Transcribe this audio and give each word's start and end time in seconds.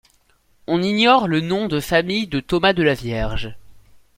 On 0.65 0.81
ignore 0.81 1.27
le 1.27 1.41
nom 1.41 1.67
de 1.67 1.79
famille 1.79 2.25
de 2.25 2.39
Thomas 2.39 2.73
de 2.73 2.81
la 2.81 2.95
Vierge. 2.95 3.53